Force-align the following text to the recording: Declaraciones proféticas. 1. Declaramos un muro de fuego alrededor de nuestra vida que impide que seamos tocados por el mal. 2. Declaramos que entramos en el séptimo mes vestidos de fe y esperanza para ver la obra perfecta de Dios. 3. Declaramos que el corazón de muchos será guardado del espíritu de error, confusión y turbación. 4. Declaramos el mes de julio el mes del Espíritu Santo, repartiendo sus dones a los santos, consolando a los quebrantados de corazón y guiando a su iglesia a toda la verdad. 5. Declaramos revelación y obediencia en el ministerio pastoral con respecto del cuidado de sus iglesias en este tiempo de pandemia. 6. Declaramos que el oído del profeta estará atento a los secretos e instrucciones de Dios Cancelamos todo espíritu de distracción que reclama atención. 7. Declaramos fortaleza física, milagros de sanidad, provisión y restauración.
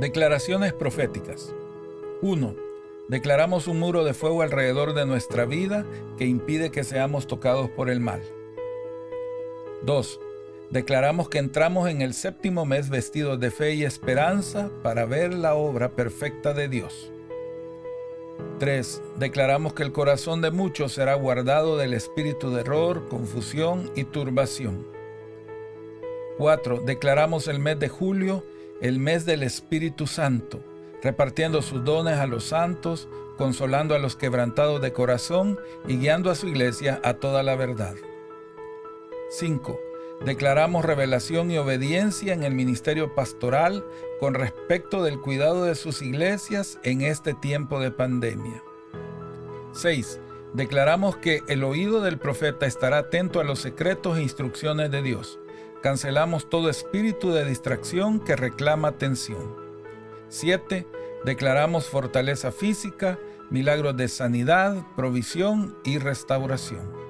Declaraciones 0.00 0.72
proféticas. 0.72 1.54
1. 2.22 2.56
Declaramos 3.08 3.66
un 3.68 3.78
muro 3.78 4.02
de 4.02 4.14
fuego 4.14 4.40
alrededor 4.40 4.94
de 4.94 5.04
nuestra 5.04 5.44
vida 5.44 5.84
que 6.16 6.24
impide 6.24 6.70
que 6.70 6.84
seamos 6.84 7.26
tocados 7.26 7.68
por 7.68 7.90
el 7.90 8.00
mal. 8.00 8.22
2. 9.82 10.20
Declaramos 10.70 11.28
que 11.28 11.36
entramos 11.36 11.90
en 11.90 12.00
el 12.00 12.14
séptimo 12.14 12.64
mes 12.64 12.88
vestidos 12.88 13.38
de 13.40 13.50
fe 13.50 13.74
y 13.74 13.84
esperanza 13.84 14.70
para 14.82 15.04
ver 15.04 15.34
la 15.34 15.54
obra 15.54 15.90
perfecta 15.90 16.54
de 16.54 16.70
Dios. 16.70 17.12
3. 18.58 19.02
Declaramos 19.18 19.74
que 19.74 19.82
el 19.82 19.92
corazón 19.92 20.40
de 20.40 20.50
muchos 20.50 20.94
será 20.94 21.12
guardado 21.12 21.76
del 21.76 21.92
espíritu 21.92 22.50
de 22.50 22.62
error, 22.62 23.06
confusión 23.10 23.90
y 23.94 24.04
turbación. 24.04 24.86
4. 26.38 26.80
Declaramos 26.86 27.48
el 27.48 27.58
mes 27.58 27.78
de 27.78 27.90
julio 27.90 28.42
el 28.80 28.98
mes 28.98 29.26
del 29.26 29.42
Espíritu 29.42 30.06
Santo, 30.06 30.60
repartiendo 31.02 31.62
sus 31.62 31.84
dones 31.84 32.18
a 32.18 32.26
los 32.26 32.44
santos, 32.44 33.08
consolando 33.36 33.94
a 33.94 33.98
los 33.98 34.16
quebrantados 34.16 34.80
de 34.80 34.92
corazón 34.92 35.58
y 35.86 35.98
guiando 35.98 36.30
a 36.30 36.34
su 36.34 36.48
iglesia 36.48 37.00
a 37.04 37.14
toda 37.14 37.42
la 37.42 37.56
verdad. 37.56 37.94
5. 39.30 39.78
Declaramos 40.24 40.84
revelación 40.84 41.50
y 41.50 41.58
obediencia 41.58 42.34
en 42.34 42.42
el 42.42 42.54
ministerio 42.54 43.14
pastoral 43.14 43.84
con 44.18 44.34
respecto 44.34 45.02
del 45.02 45.20
cuidado 45.20 45.64
de 45.64 45.74
sus 45.74 46.02
iglesias 46.02 46.78
en 46.82 47.00
este 47.00 47.32
tiempo 47.32 47.80
de 47.80 47.90
pandemia. 47.90 48.62
6. 49.72 50.20
Declaramos 50.52 51.16
que 51.16 51.42
el 51.48 51.64
oído 51.64 52.02
del 52.02 52.18
profeta 52.18 52.66
estará 52.66 52.98
atento 52.98 53.40
a 53.40 53.44
los 53.44 53.60
secretos 53.60 54.18
e 54.18 54.22
instrucciones 54.22 54.90
de 54.90 55.00
Dios 55.00 55.39
Cancelamos 55.82 56.50
todo 56.50 56.68
espíritu 56.68 57.32
de 57.32 57.46
distracción 57.46 58.20
que 58.20 58.36
reclama 58.36 58.88
atención. 58.88 59.56
7. 60.28 60.86
Declaramos 61.24 61.88
fortaleza 61.88 62.52
física, 62.52 63.18
milagros 63.48 63.96
de 63.96 64.08
sanidad, 64.08 64.76
provisión 64.94 65.74
y 65.82 65.96
restauración. 65.96 67.09